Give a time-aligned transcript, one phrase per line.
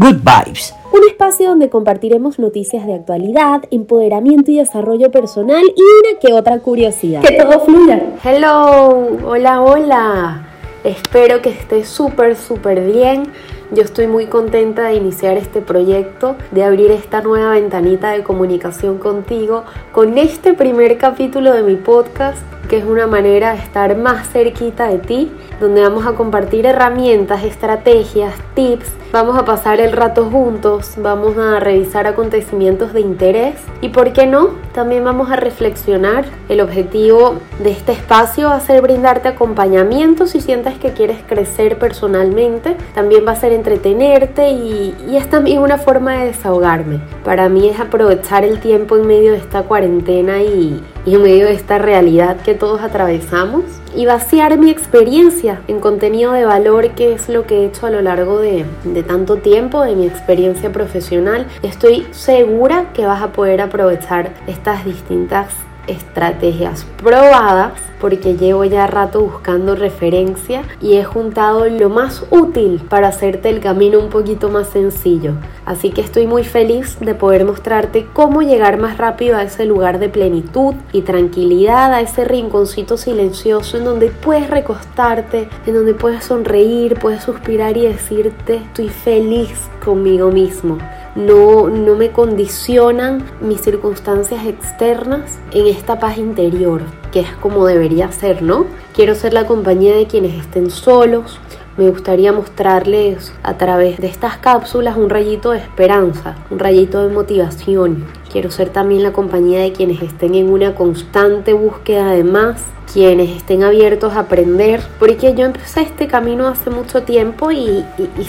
[0.00, 0.74] Good Vibes.
[0.94, 6.58] Un espacio donde compartiremos noticias de actualidad, empoderamiento y desarrollo personal y una que otra
[6.60, 7.20] curiosidad.
[7.20, 8.14] Que todo fluya.
[8.24, 10.48] Hello, hola, hola.
[10.84, 13.24] Espero que estés súper, súper bien.
[13.72, 18.98] Yo estoy muy contenta de iniciar este proyecto, de abrir esta nueva ventanita de comunicación
[18.98, 19.62] contigo
[19.92, 24.86] con este primer capítulo de mi podcast que es una manera de estar más cerquita
[24.86, 30.92] de ti, donde vamos a compartir herramientas, estrategias, tips, vamos a pasar el rato juntos,
[30.96, 34.50] vamos a revisar acontecimientos de interés y, ¿por qué no?
[34.72, 36.26] También vamos a reflexionar.
[36.48, 41.76] El objetivo de este espacio va a ser brindarte acompañamiento si sientes que quieres crecer
[41.76, 47.00] personalmente, también va a ser entretenerte y, es también una forma de desahogarme.
[47.24, 51.52] Para mí es aprovechar el tiempo en medio de esta cuarentena y, en medio de
[51.52, 53.64] esta realidad que todos atravesamos
[53.94, 57.90] y vaciar mi experiencia en contenido de valor que es lo que he hecho a
[57.90, 58.64] lo largo de,
[59.06, 65.48] tanto tiempo de mi experiencia profesional estoy segura que vas a poder aprovechar estas distintas
[65.86, 73.08] estrategias probadas porque llevo ya rato buscando referencia y he juntado lo más útil para
[73.08, 75.34] hacerte el camino un poquito más sencillo.
[75.70, 80.00] Así que estoy muy feliz de poder mostrarte cómo llegar más rápido a ese lugar
[80.00, 86.24] de plenitud y tranquilidad, a ese rinconcito silencioso en donde puedes recostarte, en donde puedes
[86.24, 90.78] sonreír, puedes suspirar y decirte estoy feliz conmigo mismo
[91.14, 96.82] no, no me condicionan mis circunstancias externas en esta paz interior,
[97.12, 98.66] que es como debería ser, ¿no?
[98.94, 101.40] Quiero ser la compañía de quienes estén solos.
[101.80, 107.14] Me gustaría mostrarles a través de estas cápsulas un rayito de esperanza, un rayito de
[107.14, 108.04] motivación.
[108.30, 113.30] Quiero ser también la compañía de quienes estén en una constante búsqueda de más, quienes
[113.36, 117.84] estén abiertos a aprender, porque yo empecé este camino hace mucho tiempo y,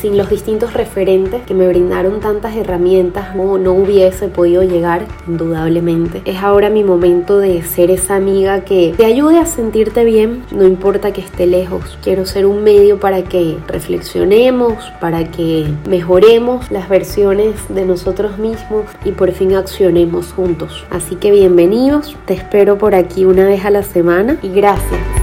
[0.00, 6.22] sin los distintos referentes que me brindaron tantas herramientas no hubiese podido llegar, indudablemente.
[6.24, 10.64] Es ahora mi momento de ser esa amiga que te ayude a sentirte bien, no
[10.64, 11.98] importa que esté lejos.
[12.02, 18.84] Quiero ser un medio para que reflexionemos, para que mejoremos las versiones de nosotros mismos
[19.04, 20.84] y por fin accionemos juntos.
[20.90, 25.15] Así que bienvenidos, te espero por aquí una vez a la semana gracias